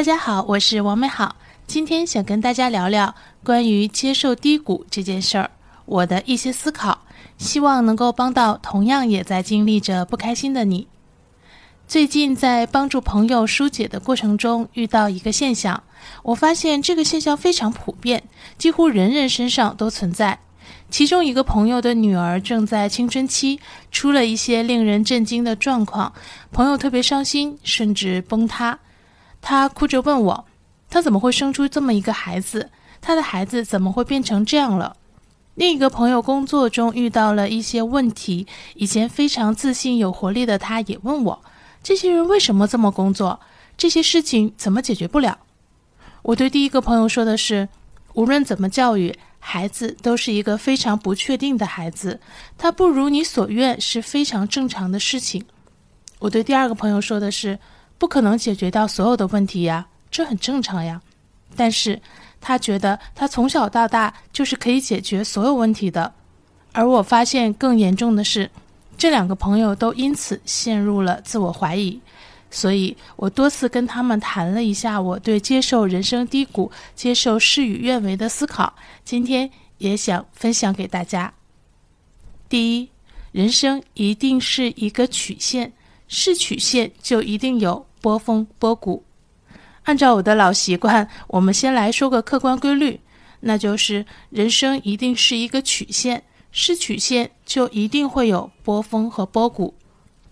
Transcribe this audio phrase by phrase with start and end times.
[0.00, 5.50] 大家好，我是王美好，今天想跟大家聊聊关于接受低谷这件事儿，
[5.84, 7.02] 我的一些思考，
[7.36, 10.88] 希望能够帮到同样也在经历着不开心的你。
[11.86, 15.82] 最近在帮助朋友疏解的过程中，遇到一个现象，
[16.22, 18.22] 我发现这个现象非常普遍，
[18.56, 20.38] 几乎人人身上都存在。
[20.88, 23.60] 其中一个朋友的女儿正在青春期，
[23.92, 26.14] 出了一些令人震惊的状况，
[26.50, 28.78] 朋友特别伤心，甚至崩塌。
[29.42, 30.46] 他哭着问我
[30.90, 32.70] ：“他怎么会生出这么一个孩子？
[33.00, 34.96] 他的孩子怎么会变成这样了？”
[35.56, 41.42] 另一个朋友工作中遇到了一些问题，以前非常自信有活力的他，也问我
[41.82, 43.40] ：“这些人为什么这么工作？
[43.76, 45.38] 这些事情怎么解决不了？”
[46.22, 47.68] 我对第一个朋友说的是
[48.14, 52.20] ：“无论怎么教育孩子，都是一个非常不确定的孩子，
[52.56, 55.44] 他不如你所愿是非常正常的事情。”
[56.20, 57.58] 我对第二个朋友说的是。
[58.00, 61.02] 不可能解决到所有的问题呀，这很正常呀。
[61.54, 62.00] 但是
[62.40, 66.14] 他觉得他从小到大就是可以解决所有问题的。
[66.72, 68.50] 而我发现更严重的是，
[68.96, 72.00] 这两个朋友都因此陷入了自我怀疑。
[72.50, 78.74] 所以我多次跟他们谈了一下我对接受人生低谷、接受事与愿违的思考。
[79.04, 81.34] 今天也想分享给大家。
[82.48, 82.88] 第一，
[83.32, 85.72] 人生一定是一个曲线，
[86.10, 87.86] 是曲线就一定有。
[88.02, 89.04] 波峰波谷，
[89.82, 92.98] 按照我的老习惯，我们先来说个客观规律，
[93.40, 99.74] 那就是人生一定是一个曲线，是曲线就一定会有波峰和波谷。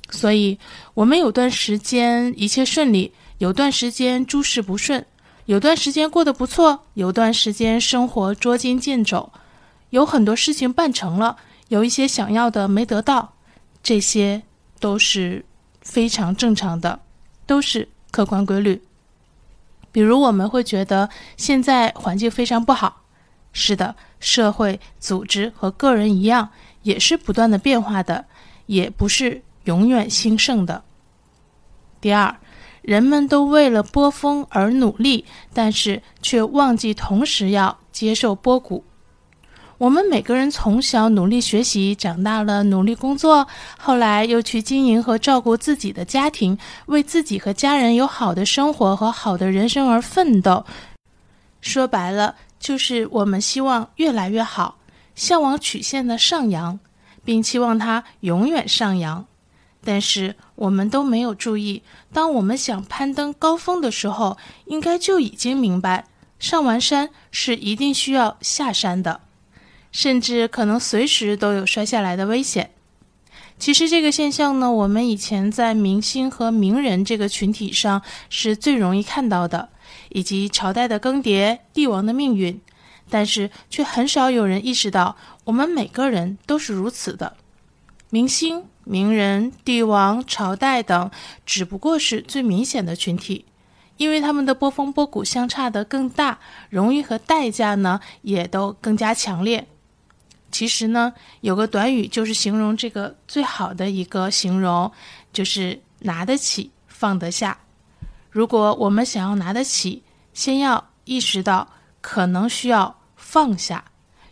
[0.08, 0.58] 所以，
[0.94, 5.04] 我们有段时间一切顺利，有段时间诸事不顺，
[5.44, 9.30] 有段时间过得不错，有段时间生活捉襟见肘，
[9.90, 11.36] 有很多事情办成了，
[11.68, 13.34] 有一些想要的没得到，
[13.82, 14.42] 这些
[14.80, 15.44] 都是
[15.89, 17.00] 非常正常的。
[17.48, 18.83] 都是客观规律。
[19.91, 21.08] 比如，我们会觉得
[21.39, 23.05] 现在环境非常不好。
[23.55, 26.51] 是的，社会、组织和个人一样，
[26.83, 28.27] 也是不断的变化的，
[28.67, 30.85] 也不是永远兴盛的。
[32.02, 32.36] 第二，
[32.83, 35.24] 人们都为了波峰而努力，
[35.55, 38.85] 但是却忘记同时要接受波谷。
[39.78, 43.46] 我们每个人从小努力学习，长大了努力工作，
[43.78, 50.67] 后来又去经营和照顾自己的家庭，为自己和家人有好的生活和好的人生而奋斗。
[51.61, 54.78] 说白了，就是我们希望越来越好，
[55.14, 56.80] 向往曲线的上扬，
[57.24, 59.24] 并期望它永远上扬。
[59.84, 66.06] 但是我们都没有注意，当我们想攀登高峰的时候，应该就已经明白，
[66.40, 69.20] 上完山是一定需要下山的。
[69.90, 72.70] 甚至可能随时都有摔下来的危险。
[73.58, 79.70] 其实这个现象呢，我们以前在明星和名人这个群体上是最容易看到的，
[80.10, 82.60] 以及朝代的更迭、帝王的命运，
[83.10, 87.36] 但是却很少有人意识到，我们每个人都是如此的。
[88.10, 91.10] 明星、名人、帝王、朝代等，
[91.44, 93.44] 只不过是最明显的群体，
[93.96, 96.38] 因为他们的波峰波谷相差的更大，
[96.70, 99.66] 荣誉和代价呢，也都更加强烈。
[100.51, 104.91] 其实呢，有个短语就是形容这个最好的一个形容，
[105.33, 107.59] 就是拿得起放得下。
[108.31, 111.69] 如果我们想要拿得起，先要意识到
[112.01, 113.85] 可能需要放下，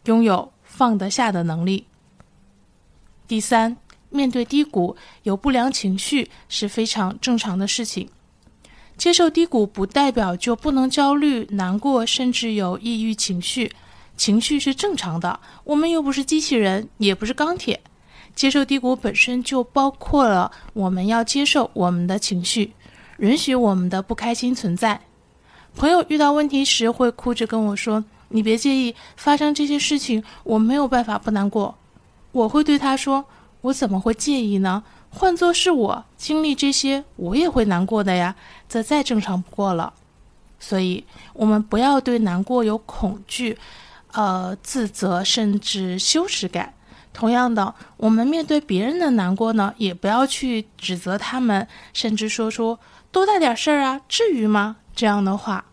[0.04, 1.86] 拥有放得下的能力。
[3.28, 3.76] 第三，
[4.08, 8.08] 面对低谷，有不良情绪是非常正常的事情。
[8.96, 13.72] 接受低谷不代表就不能焦虑、难过，甚至有抑郁情绪。
[14.16, 17.80] 情绪是正常的，我们又不是机器人，也不是钢铁。
[18.34, 22.72] 接受低谷本身就包括了我们要接受我们的情绪，
[23.18, 25.00] 允许我们的不开心存在。
[25.74, 31.76] 朋友遇到问题时会哭着跟我说：“你别介意，发生这些事情，我没有办法不难过。”
[32.32, 33.24] 我会对他说
[33.62, 34.82] ：“我怎么会介意呢？
[35.10, 38.36] 换作是我经历这些，我也会难过的呀，
[38.68, 39.94] 这再正常不过了。”
[40.60, 43.56] 所以，我们不要对难过有恐惧。
[44.16, 46.72] 呃，自责甚至羞耻感。
[47.12, 52.78] 同样的，我们面对别人的难过呢，也不要去指责他们，甚至说出
[53.12, 55.66] “多大点事儿啊，至于吗？”这样的话。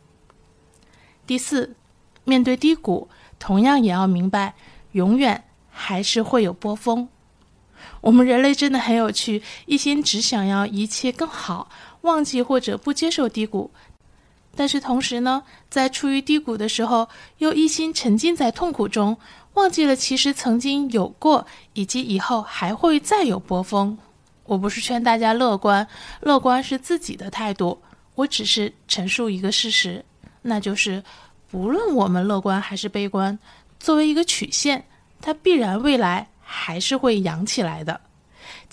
[1.25, 1.77] 第四，
[2.25, 3.07] 面对低谷，
[3.39, 4.55] 同样也要明白，
[4.91, 7.07] 永远还是会有波峰。
[8.01, 11.69] 我们人类真的很有趣，一心只想要一切更好，
[12.01, 13.71] 忘记或者不接受低谷。
[14.55, 17.09] 但是同时呢，在处于低谷的时候，
[17.39, 19.17] 又一心沉浸在痛苦中，
[19.55, 23.97] 忘记了其实曾经有过，以及以后还会再有波峰。
[24.45, 25.87] 我不是劝大家乐观，
[26.21, 27.81] 乐观是自己的态度。
[28.15, 30.05] 我只是陈述一个事实，
[30.43, 31.03] 那就是
[31.49, 33.39] 不论我们乐观还是悲观，
[33.79, 34.85] 作为一个曲线，
[35.19, 37.99] 它必然未来还是会扬起来的。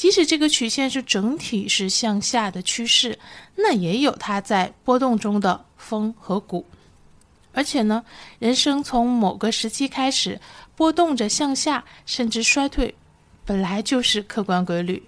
[0.01, 3.19] 即使这个曲线是整体是向下的趋势，
[3.57, 6.65] 那也有它在波动中的峰和谷。
[7.53, 8.03] 而且呢，
[8.39, 10.41] 人生从某个时期开始
[10.75, 12.95] 波动着向下，甚至衰退，
[13.45, 15.03] 本来就是客观规律。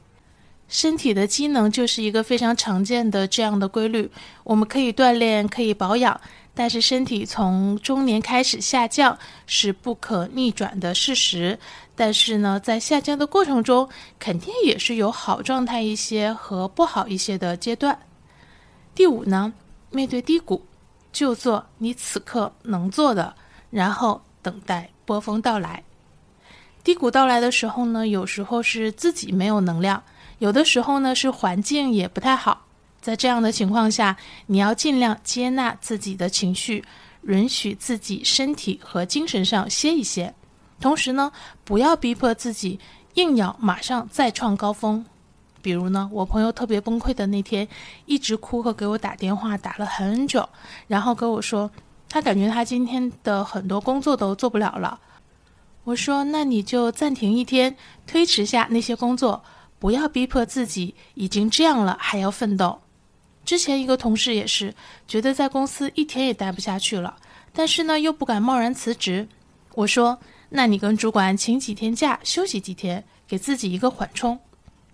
[0.68, 4.10] 身体的机能就是一个非常常见的这样的规律。
[4.44, 6.20] 我们可以锻炼，可以保养，
[6.54, 11.58] 但是身体从中年开始下降是不可逆转的事实。
[11.94, 13.88] 但是呢，在下降的过程中，
[14.18, 17.98] 肯定也是有好状态一些和不好一些的阶段。
[18.94, 19.52] 第五呢，
[19.90, 20.66] 面对低谷，
[21.12, 23.34] 就做你此刻能做的，
[23.70, 25.82] 然后等待波峰到来。
[26.82, 30.02] 低谷到来的时候呢，有时候是自己没有能量，
[30.38, 32.66] 有的时候呢是环境也不太好。
[33.02, 34.16] 在这样的情况下，
[34.46, 36.84] 你要尽量接纳自己的情绪，
[37.22, 40.32] 允许自己身体和精神上歇一歇。
[40.80, 41.32] 同时呢，
[41.64, 42.78] 不要逼迫自己
[43.14, 45.04] 硬要马上再创高峰。
[45.60, 47.66] 比如呢，我朋友特别崩溃的那天，
[48.06, 50.48] 一直哭和给我打电话打了很久，
[50.86, 51.70] 然后跟我说，
[52.08, 55.00] 他感觉他今天的很多工作都做不了了。
[55.84, 57.76] 我说，那你就暂停一天，
[58.06, 59.42] 推迟下那些工作，
[59.78, 62.81] 不要逼迫自己，已经这样了还要奋斗。
[63.44, 64.74] 之前一个同事也是，
[65.06, 67.16] 觉得在公司一天也待不下去了，
[67.52, 69.28] 但是呢又不敢贸然辞职。
[69.74, 70.18] 我说。
[70.54, 74.38] 那你跟主管请几天假，休息几天，给自己一个缓冲。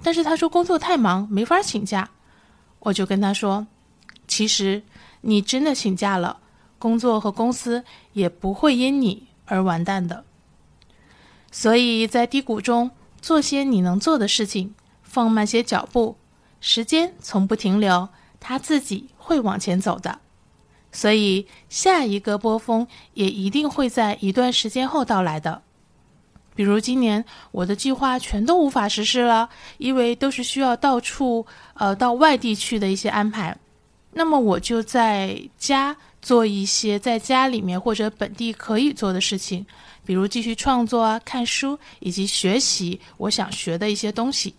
[0.04, 2.10] 但是他说工作太忙，没法请假。
[2.78, 3.66] 我就跟他说，
[4.28, 4.84] 其实
[5.22, 6.38] 你真的请假了，
[6.78, 10.24] 工作和公司也不会因你而完蛋的。
[11.50, 16.16] 所以在低谷中做些你能做的事情，放慢些脚步，
[16.60, 18.08] 时间从不停留，
[18.40, 20.20] 他自己会往前走的。
[20.90, 25.62] 所以，下一个波峰也一定会在一段时间后到来的。
[26.54, 33.56] 比如今年我的计划全都无法实施了，因为都是需要到处呃到外地去的一些安排。
[34.12, 39.64] 那么我就在家做一些在家里面或者本地可以做的事情，
[40.04, 44.54] 比如继续创作啊、看书以及学习我想学的一些东西。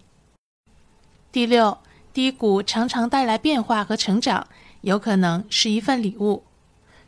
[1.31, 1.77] 第六，
[2.13, 4.47] 低谷常常带来变化和成长。
[4.81, 6.43] 有可能是一份礼物。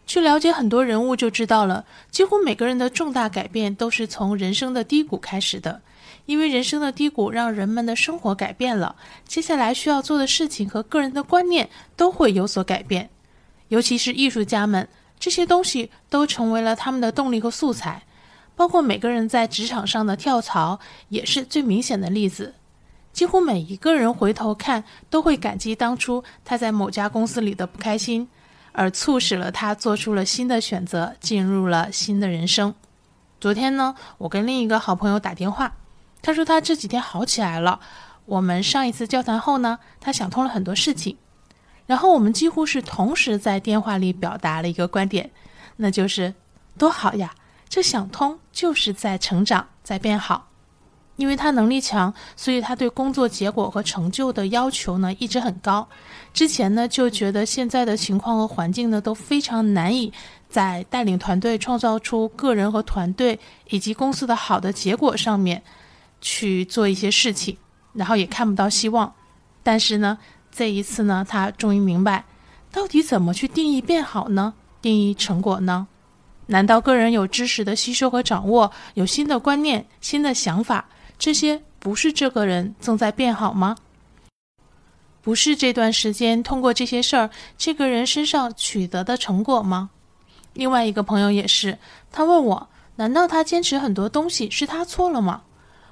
[0.05, 5.81] 去了解很多人物就知道了，几乎每个人的重大改变都是从人生的低谷开始的。
[6.25, 8.95] 因为人生的低谷让人们的生活改变了，
[9.25, 13.09] 接下来需要做的事情和个人的观念都会有所改变。
[13.69, 14.87] 尤其是艺术家们，
[15.17, 18.03] 这些东西都成为了他们的动力和素材。
[18.53, 22.53] 包括每个人在职场上的跳槽，也是最明显的例子。
[23.13, 28.27] 几乎每一个人回头看，都会感激当初他在某家公司里的不开心，
[28.71, 32.73] 而促使了他做出了新的选择，进入了新的人生。
[33.39, 35.75] 昨天呢，我跟另一个好朋友打电话，
[36.21, 37.79] 他说他这几天好起来了。
[38.25, 41.17] 我们上一次交谈后呢，他想通了很多事情，
[41.87, 45.31] 然后我们几乎是同时在电话里表达了一个观点，
[45.77, 46.33] 那就是
[46.77, 47.33] 多好呀！
[47.67, 50.50] 这想通就是在成长，在变好。
[51.21, 55.87] 因为他能力强，所以他对工作结果和成就的要求呢一直很高。
[56.33, 60.11] 之前呢就觉得现在的情况和环境呢都非常难以
[60.49, 65.61] 在带领团队创造出个人和团队以及公司的好的结果上面
[66.21, 67.55] 去做一些事情，
[67.93, 69.13] 然后也看不到希望。
[69.61, 70.17] 但是呢
[70.51, 72.25] 这一次呢他终于明白，
[72.71, 74.55] 到底怎么去定义变好呢？
[74.81, 75.85] 定义成果呢？
[76.47, 80.89] 难道个人有知识的吸收和掌握，有新的观念、新的想法？
[81.21, 83.77] 这些不是这个人正在变好吗？
[85.21, 89.91] 不是这段时间通过这些事儿，这个人身上取得的成果吗？
[90.53, 91.77] 另外一个朋友也是，
[92.11, 95.43] 他问我：难道他坚持很多东西是他错了吗？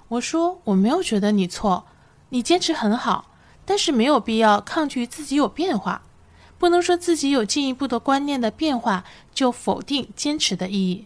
[0.07, 1.85] 我说：我没有觉得你错，
[2.29, 3.29] 你坚持很好，
[3.65, 6.01] 但是没有必要抗拒自己有变化，
[6.57, 11.05] 不能说自己有进一步的观念的变化就否定坚持的意义。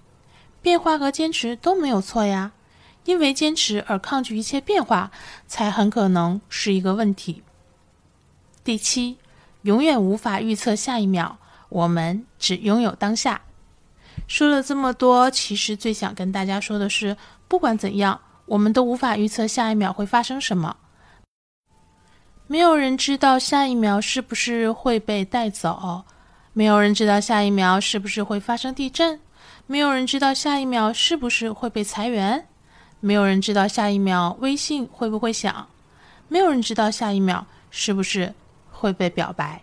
[0.62, 2.54] 变化和坚持都没有错呀。
[3.06, 5.12] 因为坚持而抗拒一切变化，
[5.48, 7.44] 才很可能是一个问题。
[8.64, 9.18] 第七，
[9.64, 11.38] 永远无法预测下一秒，
[11.70, 13.42] 我们只拥有当下。
[14.28, 17.18] 说了这么多，其实最想跟大家说的是，
[17.48, 20.78] 不管怎样，我们都无法预测下一秒会发生什么。
[22.48, 26.04] 没有人知道下一秒是不是会被带走，
[26.54, 29.20] 没有人知道下一秒是不是会发生地震，
[29.66, 32.48] 没有人知道下一秒是不是会被裁员。
[33.04, 35.68] 没有人知道下一秒微信会不会响，
[36.30, 38.34] 没有人知道下一秒是不是
[38.72, 39.62] 会被表白。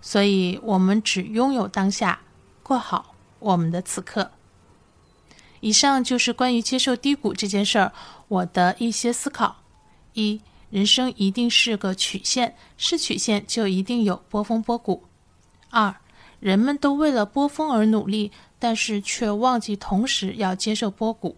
[0.00, 2.20] 所以我们只拥有当下，
[2.62, 4.30] 过好我们的此刻。
[5.58, 7.92] 以上就是关于接受低谷这件事儿
[8.28, 9.56] 我的一些思考。
[10.12, 10.40] 一，
[10.70, 15.02] 人生一定是个曲线，是曲线就一定有波峰波谷。
[15.70, 15.96] 二，
[16.38, 21.36] 人们都为了波峰而努力，但是却忘记同时要接受波谷。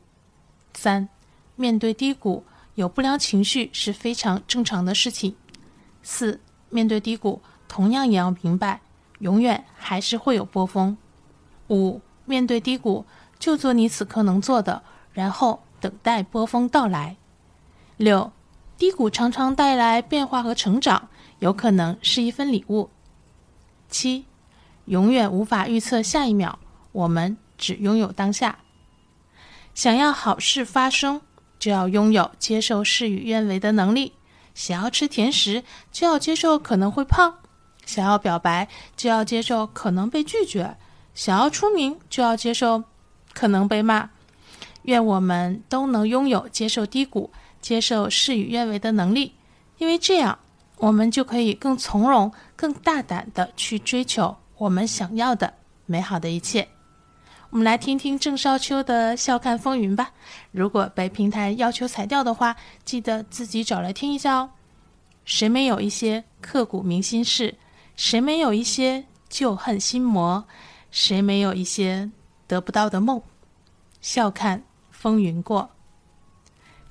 [0.76, 1.08] 三，
[1.56, 2.44] 面对低谷，
[2.74, 5.36] 有不良情绪是非常正常的事情。
[6.02, 8.80] 四，面对低谷，同样也要明白，
[9.20, 10.96] 永远还是会有波峰。
[11.68, 13.06] 五，面对低谷，
[13.38, 14.82] 就做你此刻能做的，
[15.12, 17.16] 然后等待波峰到来。
[17.96, 18.32] 六，
[18.76, 21.08] 低谷常常带来变化和成长，
[21.38, 22.90] 有可能是一份礼物。
[23.88, 24.24] 七，
[24.86, 26.58] 永远无法预测下一秒，
[26.90, 28.58] 我们只拥有当下。
[29.74, 31.22] 想要好事发生，
[31.58, 34.12] 就要拥有接受事与愿违的能力。
[34.54, 37.32] 想要吃甜食，就要接受可能会胖；
[37.84, 40.76] 想要表白，就要接受可能被拒绝；
[41.14, 42.84] 想要出名，就要接受
[43.32, 44.10] 可能被骂。
[44.82, 49.32] 愿我们都能拥有接受低谷、接受事与愿违的能力，
[49.78, 50.38] 因为这样，
[50.76, 55.52] 我们就可以更从容、更大胆的去追求我们想要的
[55.86, 56.68] 美好的一切。
[57.54, 60.10] 我们来听听郑少秋的《笑看风云》吧。
[60.50, 64.50] 如果被平台要求裁掉的话，记得自己找来听一下哦。
[65.24, 67.54] 谁没有一些刻骨铭心事？
[67.94, 70.44] 谁没有一些旧恨心魔？
[70.90, 72.10] 谁没有一些
[72.48, 73.22] 得不到的梦？
[74.00, 75.70] 笑看风云过。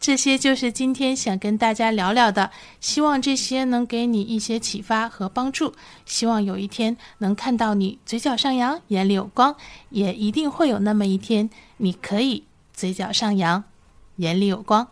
[0.04, 5.74] 这些就是今天想跟大家聊聊的，希望这些能给你一些启发和帮助。
[6.06, 9.56] 希望有一天能看到你嘴角上扬，眼里有光，
[9.92, 12.44] 也一定会有那么一天，你可以
[12.74, 13.64] 嘴角上扬，
[14.18, 14.90] 眼里有光。